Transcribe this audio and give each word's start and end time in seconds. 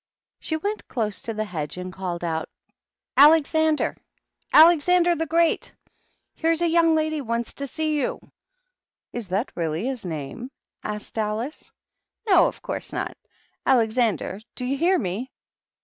She 0.39 0.57
went 0.57 0.87
close 0.87 1.21
to 1.21 1.33
the 1.35 1.43
hedge, 1.45 1.77
and 1.77 1.93
called 1.93 2.23
out, 2.23 2.49
Alexander 3.17 3.95
/ 4.25 4.51
Alexander 4.51 5.13
the 5.13 5.27
Great/ 5.27 5.75
Here's 6.33 6.61
a 6.61 6.67
young 6.67 6.95
lady 6.95 7.21
wants 7.21 7.53
to 7.53 7.67
see 7.67 7.97
you!" 7.97 8.19
Is 9.13 9.27
that 9.29 9.51
really 9.55 9.85
his 9.85 10.03
name?" 10.03 10.49
asked 10.83 11.19
Alice. 11.19 11.71
No, 12.27 12.47
of 12.47 12.63
course 12.63 12.91
not! 12.91 13.15
Alexander/ 13.63 14.39
do 14.55 14.65
you 14.65 14.75
hear 14.75 14.97
me?" 14.97 15.29